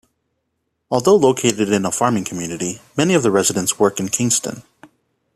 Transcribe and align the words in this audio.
Although 0.89 1.15
located 1.17 1.69
in 1.71 1.85
a 1.85 1.91
farming 1.91 2.23
community, 2.23 2.81
many 2.97 3.13
of 3.13 3.21
the 3.21 3.27
area 3.29 3.35
residents 3.35 3.77
work 3.77 3.99
in 3.99 4.09
Kingston. 4.09 4.63